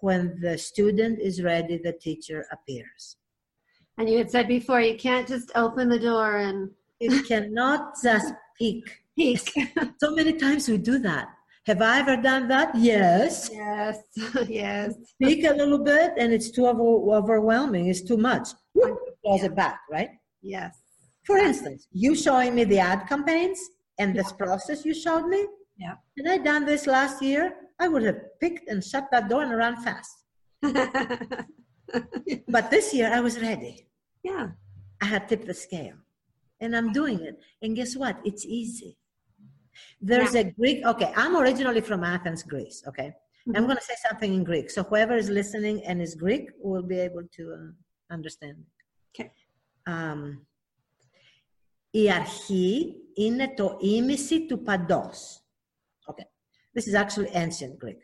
when 0.00 0.38
the 0.40 0.56
student 0.56 1.20
is 1.20 1.42
ready, 1.42 1.78
the 1.78 1.92
teacher 1.92 2.46
appears. 2.52 3.16
And 4.00 4.08
you 4.08 4.16
had 4.16 4.30
said 4.30 4.48
before, 4.48 4.80
you 4.80 4.96
can't 4.96 5.28
just 5.28 5.52
open 5.54 5.90
the 5.90 5.98
door 5.98 6.38
and. 6.38 6.70
You 7.00 7.22
cannot 7.22 7.96
just 8.02 8.32
peek. 8.58 8.90
Peek. 9.16 9.52
so 10.00 10.14
many 10.14 10.32
times 10.32 10.66
we 10.70 10.78
do 10.78 10.98
that. 11.00 11.28
Have 11.66 11.82
I 11.82 11.98
ever 11.98 12.16
done 12.16 12.48
that? 12.48 12.74
Yes. 12.74 13.50
Yes. 13.52 13.98
yes. 14.48 14.94
Peek 15.20 15.44
a 15.44 15.52
little 15.52 15.84
bit, 15.84 16.12
and 16.16 16.32
it's 16.32 16.50
too 16.50 16.66
over- 16.66 17.14
overwhelming. 17.14 17.88
It's 17.88 18.00
too 18.00 18.16
much. 18.16 18.48
Close 18.74 18.96
yeah. 19.40 19.44
it 19.44 19.54
back, 19.54 19.80
right? 19.90 20.08
Yes. 20.40 20.78
For 21.26 21.36
instance, 21.36 21.86
you 21.92 22.16
showing 22.16 22.54
me 22.54 22.64
the 22.64 22.78
ad 22.78 23.06
campaigns 23.06 23.60
and 23.98 24.16
this 24.16 24.30
yeah. 24.30 24.46
process 24.46 24.86
you 24.86 24.94
showed 24.94 25.26
me. 25.26 25.46
Yeah. 25.76 25.96
Had 26.16 26.26
I 26.26 26.38
done 26.42 26.64
this 26.64 26.86
last 26.86 27.20
year, 27.20 27.52
I 27.78 27.88
would 27.88 28.04
have 28.04 28.16
picked 28.40 28.70
and 28.70 28.82
shut 28.82 29.08
that 29.12 29.28
door 29.28 29.42
and 29.42 29.54
run 29.54 29.76
fast. 29.82 30.24
but 32.48 32.70
this 32.70 32.94
year 32.94 33.12
I 33.12 33.20
was 33.20 33.38
ready. 33.38 33.89
Yeah. 34.23 34.47
I 35.01 35.05
had 35.05 35.27
tipped 35.29 35.47
the 35.47 35.53
scale 35.53 35.97
and 36.59 36.75
I'm 36.75 36.91
doing 36.91 37.19
it. 37.21 37.39
And 37.61 37.75
guess 37.75 37.95
what? 37.95 38.17
It's 38.23 38.45
easy. 38.45 38.97
There's 40.01 40.33
yeah. 40.33 40.41
a 40.41 40.51
Greek, 40.51 40.85
okay, 40.85 41.11
I'm 41.15 41.35
originally 41.35 41.81
from 41.81 42.03
Athens, 42.03 42.43
Greece, 42.43 42.83
okay? 42.87 43.09
Mm-hmm. 43.47 43.57
I'm 43.57 43.65
going 43.65 43.77
to 43.77 43.83
say 43.83 43.95
something 44.07 44.33
in 44.33 44.43
Greek. 44.43 44.69
So 44.69 44.83
whoever 44.83 45.15
is 45.15 45.29
listening 45.29 45.83
and 45.85 46.01
is 46.01 46.15
Greek 46.15 46.49
will 46.59 46.81
be 46.83 46.99
able 46.99 47.23
to 47.37 47.53
uh, 47.53 48.13
understand. 48.13 48.57
Okay. 49.13 49.31
Um, 49.85 50.47
η 51.89 52.11
αρχή 52.11 52.95
είναι 53.15 53.53
το 53.53 53.77
ίμιση 53.81 54.45
του 54.45 54.61
παντός. 54.61 55.45
Okay. 56.05 56.25
This 56.73 56.87
is 56.87 56.93
actually 56.93 57.29
ancient 57.29 57.77
Greek. 57.79 57.99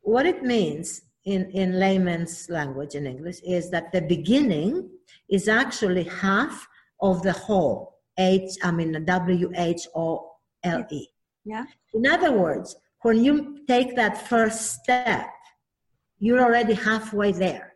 What 0.00 0.26
it 0.26 0.42
means 0.42 1.02
in, 1.24 1.50
in 1.50 1.78
layman's 1.78 2.48
language 2.48 2.94
in 2.94 3.06
English 3.06 3.40
is 3.42 3.70
that 3.70 3.92
the 3.92 4.00
beginning 4.00 4.88
is 5.29 5.47
actually 5.47 6.03
half 6.03 6.67
of 7.01 7.23
the 7.23 7.33
whole. 7.33 7.99
H, 8.17 8.51
I 8.63 8.71
mean 8.71 9.05
W 9.05 9.51
H 9.55 9.87
O 9.95 10.31
L 10.63 10.85
E. 10.91 11.07
Yeah. 11.45 11.65
In 11.93 12.05
other 12.07 12.31
words, 12.31 12.75
when 13.01 13.23
you 13.23 13.65
take 13.67 13.95
that 13.95 14.27
first 14.27 14.79
step, 14.79 15.27
you're 16.19 16.41
already 16.41 16.73
halfway 16.73 17.31
there. 17.31 17.73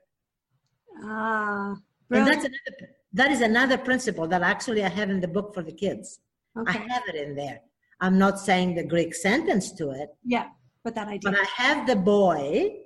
Ah, 1.03 1.75
and 2.11 2.27
that's 2.27 2.45
another, 2.45 2.95
that 3.13 3.31
is 3.31 3.41
another 3.41 3.77
principle 3.77 4.27
that 4.27 4.41
actually 4.41 4.83
I 4.83 4.89
have 4.89 5.09
in 5.09 5.19
the 5.19 5.27
book 5.27 5.53
for 5.53 5.63
the 5.63 5.73
kids. 5.73 6.19
Okay. 6.57 6.79
I 6.79 6.93
have 6.93 7.03
it 7.07 7.15
in 7.15 7.35
there. 7.35 7.59
I'm 7.99 8.17
not 8.17 8.39
saying 8.39 8.75
the 8.75 8.83
Greek 8.83 9.13
sentence 9.13 9.73
to 9.73 9.89
it. 9.91 10.09
Yeah, 10.23 10.47
but 10.83 10.95
that 10.95 11.07
idea. 11.07 11.31
But 11.31 11.39
I 11.39 11.63
have 11.63 11.87
the 11.87 11.95
boy 11.95 12.77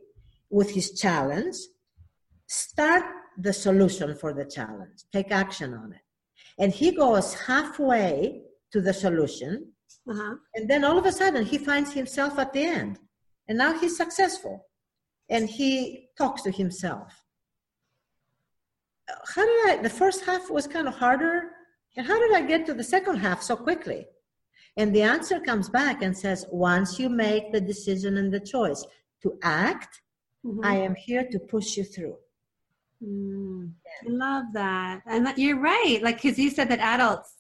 with 0.50 0.72
his 0.72 1.00
challenge, 1.00 1.56
start 2.48 3.04
the 3.38 3.54
solution 3.54 4.16
for 4.16 4.34
the 4.34 4.46
challenge, 4.46 5.04
take 5.12 5.32
action 5.32 5.74
on 5.74 5.94
it. 5.94 6.02
And 6.60 6.72
he 6.72 6.92
goes 6.92 7.34
halfway 7.34 8.42
to 8.72 8.82
the 8.82 8.94
solution, 8.94 9.72
uh-huh. 10.10 10.36
and 10.56 10.70
then 10.70 10.84
all 10.84 10.98
of 10.98 11.06
a 11.06 11.12
sudden 11.12 11.46
he 11.46 11.58
finds 11.58 11.94
himself 11.94 12.38
at 12.40 12.54
the 12.54 12.64
end. 12.64 13.00
And 13.48 13.58
now 13.58 13.78
he's 13.78 13.98
successful. 13.98 14.66
And 15.30 15.50
he 15.50 16.10
talks 16.18 16.42
to 16.44 16.52
himself. 16.52 17.24
How 19.36 19.46
did 19.46 19.70
I, 19.70 19.82
the 19.82 19.90
first 19.90 20.26
half 20.26 20.50
was 20.50 20.68
kind 20.68 20.88
of 20.88 20.96
harder. 20.96 21.52
And 21.98 22.06
how 22.06 22.20
did 22.20 22.34
I 22.34 22.42
get 22.42 22.66
to 22.68 22.74
the 22.74 22.84
second 22.84 23.18
half 23.18 23.42
so 23.42 23.56
quickly? 23.56 24.06
And 24.78 24.96
the 24.96 25.02
answer 25.02 25.40
comes 25.40 25.70
back 25.70 26.02
and 26.02 26.18
says, 26.18 26.46
once 26.52 26.98
you 26.98 27.10
make 27.10 27.52
the 27.52 27.60
decision 27.60 28.18
and 28.18 28.34
the 28.34 28.40
choice 28.40 28.86
to 29.24 29.38
act, 29.44 30.02
Mm-hmm. 30.46 30.66
I 30.66 30.78
am 30.78 30.96
here 30.96 31.28
to 31.32 31.40
push 31.40 31.78
you 31.78 31.84
through. 31.84 32.16
Mm, 33.04 33.72
I 34.06 34.10
love 34.10 34.46
that. 34.54 35.02
And 35.06 35.34
you're 35.38 35.60
right. 35.60 36.00
Like, 36.02 36.22
because 36.22 36.38
you 36.38 36.50
said 36.50 36.70
that 36.70 36.80
adults 36.80 37.34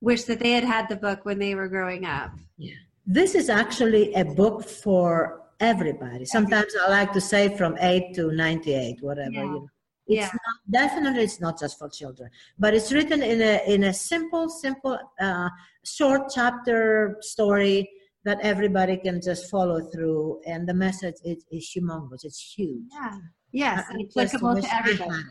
wish 0.00 0.24
that 0.24 0.40
they 0.40 0.52
had 0.52 0.64
had 0.64 0.88
the 0.88 0.96
book 0.96 1.24
when 1.24 1.38
they 1.38 1.54
were 1.54 1.68
growing 1.68 2.04
up. 2.04 2.32
Yeah. 2.58 2.74
This 3.06 3.34
is 3.34 3.48
actually 3.48 4.14
a 4.14 4.24
book 4.24 4.64
for 4.64 5.42
everybody. 5.60 6.24
Sometimes 6.24 6.74
I 6.80 6.90
like 6.90 7.12
to 7.12 7.20
say 7.20 7.56
from 7.56 7.76
8 7.78 8.14
to 8.16 8.32
98, 8.32 8.98
whatever. 9.00 9.30
Yeah. 9.30 9.42
You 9.42 9.50
know. 9.50 9.68
It's 10.06 10.20
yeah. 10.20 10.26
not, 10.26 10.90
definitely 10.90 11.22
it's 11.22 11.40
not 11.40 11.58
just 11.58 11.78
for 11.78 11.88
children, 11.88 12.28
but 12.58 12.74
it's 12.74 12.92
written 12.92 13.22
in 13.22 13.40
a 13.40 13.62
in 13.66 13.84
a 13.84 13.94
simple, 13.94 14.50
simple, 14.50 14.98
uh, 15.18 15.48
short 15.82 16.30
chapter 16.34 17.16
story 17.20 17.88
that 18.24 18.38
everybody 18.42 18.98
can 18.98 19.20
just 19.22 19.50
follow 19.50 19.80
through 19.80 20.40
and 20.46 20.68
the 20.68 20.74
message 20.74 21.16
is, 21.24 21.44
is 21.50 21.70
humongous 21.74 22.24
it's 22.24 22.54
huge 22.56 22.88
yeah 22.90 23.18
yes 23.54 23.84
and 23.88 24.06
applicable 24.08 24.60
to 24.60 24.74
everybody 24.74 25.22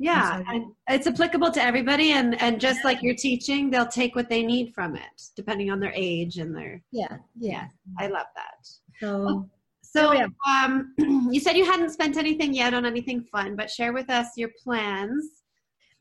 yeah 0.00 0.42
and 0.48 0.72
it's 0.88 1.06
applicable 1.06 1.50
to 1.52 1.62
everybody 1.62 2.12
and 2.12 2.40
and 2.40 2.58
just 2.58 2.84
like 2.84 3.02
you're 3.02 3.14
teaching 3.14 3.70
they'll 3.70 3.86
take 3.86 4.16
what 4.16 4.28
they 4.30 4.42
need 4.42 4.72
from 4.74 4.96
it 4.96 5.22
depending 5.36 5.70
on 5.70 5.78
their 5.78 5.92
age 5.94 6.38
and 6.38 6.56
their 6.56 6.82
yeah 6.90 7.18
yeah. 7.38 7.66
I 7.98 8.06
love 8.06 8.26
that. 8.34 8.66
So 9.00 9.46
so 9.82 10.12
yeah. 10.12 10.26
um 10.48 10.94
you 11.30 11.38
said 11.38 11.56
you 11.56 11.66
hadn't 11.66 11.90
spent 11.90 12.16
anything 12.16 12.54
yet 12.54 12.72
on 12.72 12.86
anything 12.86 13.22
fun 13.30 13.56
but 13.56 13.70
share 13.70 13.92
with 13.92 14.08
us 14.08 14.28
your 14.36 14.50
plans 14.62 15.24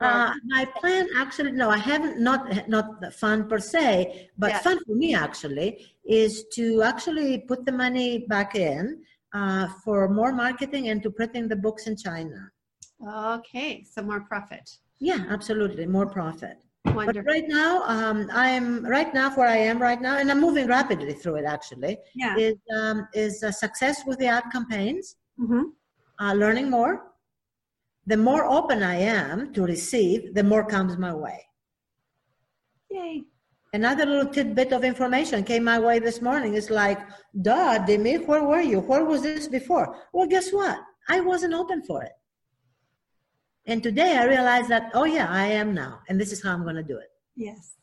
uh, 0.02 0.32
my 0.46 0.64
plan 0.78 1.10
actually 1.18 1.52
no 1.52 1.70
i 1.70 1.78
haven't 1.78 2.22
not 2.22 2.70
not 2.70 3.14
fun 3.14 3.50
per 3.50 3.60
se 3.60 4.30
but 4.38 4.56
fun 4.64 4.80
for 4.86 4.96
me 4.96 5.14
actually 5.14 5.86
is 6.06 6.46
to 6.54 6.82
actually 6.84 7.40
put 7.40 7.66
the 7.66 7.72
money 7.72 8.20
back 8.30 8.56
in 8.56 9.02
uh, 9.34 9.68
for 9.84 10.08
more 10.10 10.32
marketing 10.34 10.90
and 10.90 11.02
to 11.04 11.10
printing 11.12 11.48
the 11.48 11.56
books 11.56 11.88
in 11.88 11.96
china 11.96 12.50
Okay, 13.08 13.86
so 13.90 14.02
more 14.02 14.22
profit. 14.22 14.70
Yeah, 15.00 15.26
absolutely, 15.30 15.86
more 15.86 16.06
profit. 16.06 16.58
Wonderful. 16.86 17.14
But 17.24 17.26
right 17.26 17.46
now, 17.48 17.84
um, 17.84 18.30
I'm 18.34 18.86
right 18.86 19.14
now 19.14 19.34
where 19.36 19.48
I 19.48 19.56
am 19.56 19.82
right 19.82 20.02
now, 20.02 20.18
and 20.18 20.30
I'm 20.30 20.42
moving 20.42 20.68
rapidly 20.68 21.14
through 21.14 21.36
it. 21.38 21.46
Actually, 21.46 21.98
yeah. 22.16 22.36
is 22.38 22.58
um, 22.78 23.08
is 23.14 23.42
a 23.44 23.52
success 23.54 24.04
with 24.06 24.18
the 24.20 24.28
ad 24.28 24.44
campaigns, 24.52 25.16
Mm-hmm. 25.40 25.64
uh, 26.20 26.34
learning 26.34 26.70
more. 26.70 26.94
The 28.06 28.18
more 28.18 28.44
open 28.46 28.84
I 28.84 28.96
am 28.96 29.54
to 29.54 29.64
receive, 29.64 30.34
the 30.34 30.44
more 30.44 30.66
comes 30.66 30.98
my 30.98 31.14
way. 31.14 31.40
Yay. 32.92 33.24
Another 33.72 34.06
little 34.06 34.32
tidbit 34.32 34.72
of 34.74 34.84
information 34.84 35.44
came 35.44 35.64
my 35.64 35.78
way 35.80 36.00
this 36.00 36.22
morning. 36.22 36.56
It's 36.56 36.70
like, 36.72 37.00
duh, 37.42 37.78
Demi, 37.86 38.16
where 38.18 38.44
were 38.44 38.62
you? 38.62 38.80
Where 38.80 39.06
was 39.06 39.22
this 39.22 39.48
before? 39.48 39.96
Well, 40.12 40.28
guess 40.28 40.52
what? 40.52 40.80
I 41.08 41.20
wasn't 41.20 41.54
open 41.54 41.84
for 41.84 42.04
it. 42.04 42.12
And 43.68 43.84
today 43.84 44.18
I 44.18 44.26
realized 44.26 44.70
that, 44.70 44.90
oh 44.96 45.04
yeah, 45.06 45.28
I 45.30 45.46
am 45.46 45.76
now. 45.76 46.00
And 46.10 46.20
this 46.20 46.32
is 46.32 46.42
how 46.44 46.52
I'm 46.54 46.64
going 46.64 46.76
to 46.76 46.84
do 46.84 46.98
it. 46.98 47.10
Yes. 47.36 47.76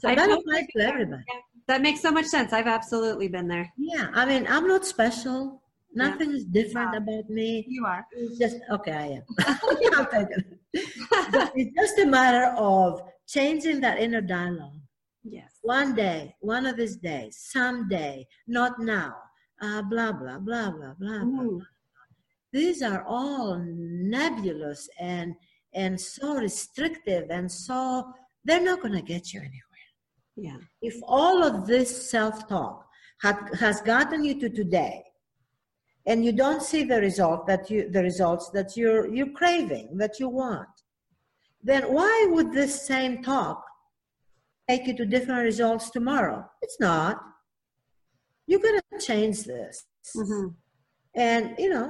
So 0.00 0.08
I 0.08 0.16
that 0.16 0.30
applies 0.30 0.64
to 0.76 0.82
everybody. 0.82 1.22
Yeah, 1.32 1.40
That 1.68 1.82
makes 1.82 2.00
so 2.00 2.10
much 2.10 2.26
sense. 2.26 2.52
I've 2.52 2.66
absolutely 2.66 3.28
been 3.28 3.46
there. 3.46 3.70
Yeah. 3.76 4.08
I 4.12 4.26
mean, 4.26 4.46
I'm 4.48 4.66
not 4.66 4.84
special. 4.84 5.62
Yeah. 5.94 6.08
Nothing 6.08 6.32
is 6.32 6.44
different 6.44 6.90
Wow. 6.90 6.98
about 6.98 7.30
me. 7.30 7.64
You 7.68 7.86
are. 7.86 8.04
It's 8.12 8.36
just, 8.38 8.56
okay, 8.72 8.92
I 8.92 9.06
am. 9.18 10.06
Take 10.10 10.26
it. 10.36 10.58
It's 11.54 11.76
just 11.76 11.98
a 12.00 12.06
matter 12.06 12.52
of 12.56 13.00
changing 13.28 13.80
that 13.82 14.00
inner 14.00 14.20
dialogue. 14.20 14.79
Yes. 15.24 15.50
one 15.62 15.94
day, 15.94 16.34
one 16.40 16.66
of 16.66 16.76
these 16.76 16.96
days, 16.96 17.38
someday, 17.50 18.26
not 18.46 18.78
now, 18.80 19.14
uh, 19.62 19.82
blah, 19.82 20.12
blah, 20.12 20.38
blah, 20.38 20.70
blah, 20.70 20.94
blah, 20.98 21.24
blah. 21.24 21.42
Mm. 21.42 21.60
These 22.52 22.82
are 22.82 23.04
all 23.06 23.62
nebulous 23.64 24.88
and, 24.98 25.34
and 25.74 26.00
so 26.00 26.34
restrictive 26.34 27.30
and 27.30 27.50
so, 27.50 28.12
they're 28.44 28.62
not 28.62 28.80
going 28.80 28.94
to 28.94 29.02
get 29.02 29.32
you 29.32 29.40
anywhere. 29.40 29.60
Yeah. 30.36 30.56
If 30.80 30.96
all 31.06 31.44
of 31.44 31.66
this 31.66 32.10
self-talk 32.10 32.86
had, 33.20 33.36
has 33.58 33.80
gotten 33.82 34.24
you 34.24 34.40
to 34.40 34.48
today, 34.48 35.04
and 36.06 36.24
you 36.24 36.32
don't 36.32 36.62
see 36.62 36.82
the 36.84 36.98
result 37.00 37.46
that 37.46 37.70
you, 37.70 37.90
the 37.90 38.02
results 38.02 38.48
that 38.50 38.76
you're, 38.76 39.14
you're 39.14 39.30
craving, 39.32 39.98
that 39.98 40.18
you 40.18 40.28
want, 40.28 40.68
then 41.62 41.82
why 41.92 42.26
would 42.30 42.52
this 42.52 42.86
same 42.86 43.22
talk 43.22 43.62
take 44.70 44.86
you 44.86 44.96
to 44.96 45.06
different 45.06 45.42
results 45.42 45.90
tomorrow? 45.90 46.44
It's 46.62 46.78
not. 46.80 47.20
You're 48.46 48.60
going 48.60 48.80
to 48.80 49.06
change 49.06 49.44
this. 49.44 49.84
Mm-hmm. 50.16 50.48
And, 51.14 51.54
you 51.58 51.70
know, 51.70 51.88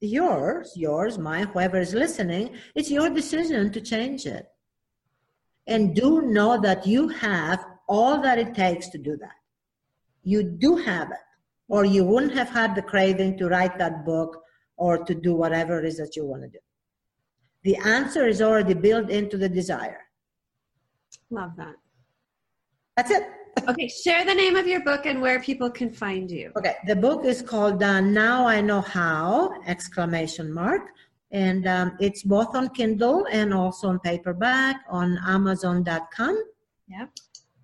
yours, 0.00 0.72
yours, 0.76 1.18
mine, 1.18 1.46
whoever 1.48 1.78
is 1.78 1.94
listening, 1.94 2.54
it's 2.74 2.90
your 2.90 3.10
decision 3.10 3.70
to 3.72 3.80
change 3.80 4.26
it. 4.26 4.46
And 5.66 5.94
do 5.94 6.22
know 6.22 6.60
that 6.60 6.86
you 6.86 7.08
have 7.08 7.64
all 7.88 8.20
that 8.22 8.38
it 8.38 8.54
takes 8.54 8.88
to 8.88 8.98
do 8.98 9.16
that. 9.18 9.38
You 10.24 10.42
do 10.42 10.76
have 10.76 11.10
it, 11.10 11.26
or 11.68 11.84
you 11.84 12.04
wouldn't 12.04 12.34
have 12.34 12.50
had 12.50 12.74
the 12.74 12.82
craving 12.82 13.38
to 13.38 13.48
write 13.48 13.78
that 13.78 14.04
book 14.04 14.42
or 14.76 15.04
to 15.04 15.14
do 15.14 15.34
whatever 15.34 15.78
it 15.78 15.84
is 15.84 15.98
that 15.98 16.16
you 16.16 16.24
want 16.24 16.42
to 16.42 16.48
do. 16.48 16.58
The 17.64 17.76
answer 17.76 18.26
is 18.26 18.42
already 18.42 18.74
built 18.74 19.10
into 19.10 19.36
the 19.36 19.48
desire. 19.48 20.00
Love 21.30 21.52
that. 21.56 21.76
That's 22.96 23.10
it. 23.10 23.24
Okay, 23.68 23.86
share 23.88 24.24
the 24.24 24.34
name 24.34 24.56
of 24.56 24.66
your 24.66 24.82
book 24.82 25.04
and 25.06 25.20
where 25.20 25.40
people 25.40 25.70
can 25.70 25.90
find 25.90 26.30
you. 26.30 26.52
Okay, 26.56 26.74
the 26.86 26.96
book 26.96 27.24
is 27.24 27.42
called 27.42 27.82
uh, 27.82 28.00
"Now 28.00 28.46
I 28.46 28.60
Know 28.60 28.80
How!" 28.80 29.52
exclamation 29.66 30.52
mark, 30.52 30.82
and 31.30 31.66
um, 31.68 31.92
it's 32.00 32.22
both 32.22 32.54
on 32.54 32.70
Kindle 32.70 33.26
and 33.30 33.52
also 33.52 33.88
on 33.88 33.98
paperback 34.00 34.76
on 34.90 35.18
Amazon.com, 35.26 36.42
Yeah. 36.88 37.06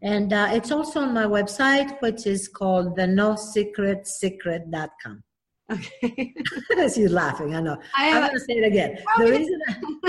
and 0.03 0.33
uh, 0.33 0.49
it's 0.53 0.71
also 0.71 1.01
on 1.01 1.15
my 1.15 1.25
website, 1.25 1.99
which 2.01 2.27
is 2.27 2.49
called 2.49 2.95
the 2.97 3.07
No 3.07 3.35
Secret 3.37 4.07
Secret.com. 4.07 5.23
Okay. 5.71 6.35
She's 6.95 7.11
laughing. 7.13 7.55
I 7.55 7.61
know. 7.61 7.77
I 7.97 8.09
I'm 8.09 8.13
have 8.23 8.31
going 8.31 8.35
to 8.35 8.41
say 8.41 8.55
it 8.55 8.67
again. 8.67 8.99
The 9.19 9.25
reason, 9.31 9.61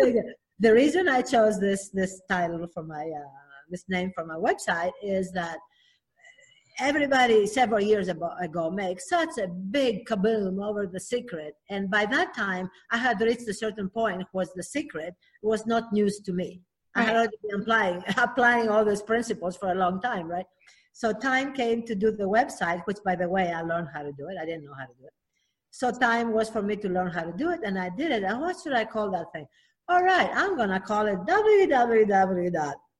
say 0.00 0.06
it 0.06 0.08
again. 0.08 0.34
the 0.58 0.72
reason 0.72 1.08
I 1.08 1.20
chose 1.22 1.60
this 1.60 1.90
this 1.90 2.20
title 2.30 2.66
for 2.74 2.82
my 2.82 3.04
uh, 3.04 3.28
this 3.70 3.84
name 3.88 4.12
for 4.14 4.24
my 4.24 4.36
website 4.36 4.92
is 5.02 5.32
that 5.32 5.58
everybody 6.78 7.46
several 7.46 7.80
years 7.80 8.08
ago, 8.08 8.70
makes 8.70 9.08
such 9.08 9.38
a 9.38 9.48
big 9.48 10.06
kaboom 10.06 10.64
over 10.64 10.86
the 10.86 11.00
secret, 11.00 11.54
and 11.70 11.90
by 11.90 12.06
that 12.06 12.34
time 12.34 12.70
I 12.90 12.98
had 12.98 13.20
reached 13.20 13.48
a 13.48 13.54
certain 13.54 13.88
point. 13.88 14.24
Was 14.32 14.52
the 14.54 14.62
secret 14.62 15.14
was 15.42 15.66
not 15.66 15.92
news 15.92 16.20
to 16.20 16.32
me. 16.32 16.60
I 16.94 17.02
had 17.02 17.16
already 17.16 17.36
been 17.42 17.60
applying 17.60 18.02
applying 18.16 18.68
all 18.68 18.84
those 18.84 19.02
principles 19.02 19.56
for 19.56 19.72
a 19.72 19.74
long 19.74 20.00
time, 20.00 20.28
right? 20.28 20.46
So 20.92 21.12
time 21.12 21.52
came 21.52 21.84
to 21.84 21.94
do 21.94 22.10
the 22.10 22.28
website, 22.28 22.82
which 22.86 22.98
by 23.04 23.14
the 23.14 23.28
way 23.28 23.52
I 23.52 23.62
learned 23.62 23.88
how 23.94 24.02
to 24.02 24.12
do 24.12 24.28
it. 24.28 24.36
I 24.40 24.44
didn't 24.44 24.64
know 24.64 24.74
how 24.74 24.86
to 24.86 24.94
do 24.98 25.06
it. 25.06 25.12
So 25.70 25.92
time 25.92 26.32
was 26.32 26.48
for 26.48 26.62
me 26.62 26.76
to 26.76 26.88
learn 26.88 27.10
how 27.12 27.22
to 27.22 27.32
do 27.32 27.50
it, 27.50 27.60
and 27.64 27.78
I 27.78 27.90
did 27.90 28.10
it. 28.10 28.24
And 28.24 28.40
what 28.40 28.56
should 28.60 28.72
I 28.72 28.84
call 28.84 29.10
that 29.12 29.32
thing? 29.32 29.46
All 29.88 30.02
right, 30.02 30.30
I'm 30.34 30.56
gonna 30.56 30.80
call 30.80 31.06
it 31.06 31.18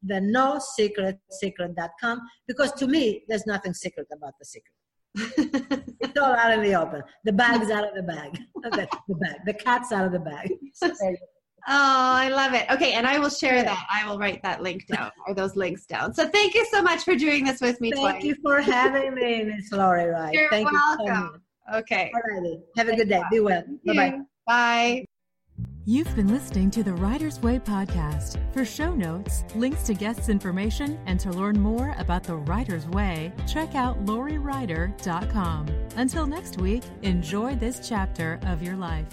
www.thenosecretsecret.com 0.06 2.20
because 2.46 2.72
to 2.72 2.86
me, 2.86 3.22
there's 3.28 3.46
nothing 3.46 3.74
secret 3.74 4.06
about 4.12 4.34
the 4.38 4.44
secret. 4.44 4.72
It's 6.00 6.16
all 6.16 6.32
out 6.32 6.52
in 6.52 6.62
the 6.62 6.74
open. 6.74 7.02
The 7.24 7.32
bag's 7.32 7.70
out 7.70 7.84
of 7.84 7.94
the 7.94 8.02
bag. 8.02 8.38
the, 8.62 8.88
the 9.08 9.14
bag. 9.16 9.36
The 9.46 9.54
cat's 9.54 9.90
out 9.90 10.06
of 10.06 10.12
the 10.12 10.20
bag. 10.20 10.52
So 10.74 10.86
there 10.86 11.10
you 11.10 11.16
go. 11.16 11.22
Oh, 11.66 11.70
I 11.70 12.28
love 12.28 12.54
it. 12.54 12.66
Okay, 12.70 12.92
and 12.92 13.06
I 13.06 13.18
will 13.18 13.28
share 13.28 13.62
that. 13.62 13.86
I 13.90 14.08
will 14.08 14.18
write 14.18 14.42
that 14.42 14.62
link 14.62 14.86
down 14.86 15.10
or 15.26 15.34
those 15.34 15.56
links 15.56 15.86
down. 15.86 16.14
So 16.14 16.26
thank 16.28 16.54
you 16.54 16.64
so 16.70 16.80
much 16.80 17.02
for 17.02 17.14
doing 17.14 17.44
this 17.44 17.60
with 17.60 17.80
me, 17.80 17.92
Thank 17.92 18.22
Toy. 18.22 18.28
you 18.28 18.36
for 18.42 18.60
having 18.60 19.14
me, 19.14 19.44
Miss 19.44 19.70
Laurie. 19.72 20.06
Right. 20.06 20.32
You're 20.38 20.50
Thank 20.50 20.70
you 20.70 20.78
so 20.78 21.04
welcome. 21.04 21.32
much. 21.32 21.40
Okay. 21.82 22.12
Have 22.76 22.88
a 22.88 22.96
good 22.96 23.08
day. 23.08 23.22
Be 23.30 23.40
well. 23.40 23.64
Bye 23.84 24.20
bye. 24.46 25.04
You've 25.88 26.14
been 26.14 26.28
listening 26.28 26.70
to 26.72 26.82
the 26.82 26.92
Writer's 26.92 27.40
Way 27.40 27.58
podcast. 27.58 28.36
For 28.52 28.62
show 28.62 28.94
notes, 28.94 29.44
links 29.54 29.84
to 29.84 29.94
guests' 29.94 30.28
information, 30.28 31.00
and 31.06 31.18
to 31.20 31.30
learn 31.30 31.58
more 31.58 31.94
about 31.96 32.24
the 32.24 32.36
Writer's 32.36 32.86
Way, 32.88 33.32
check 33.50 33.74
out 33.74 34.04
lauriewrighter.com. 34.04 35.68
Until 35.96 36.26
next 36.26 36.60
week, 36.60 36.82
enjoy 37.00 37.54
this 37.54 37.88
chapter 37.88 38.38
of 38.44 38.62
your 38.62 38.76
life. 38.76 39.06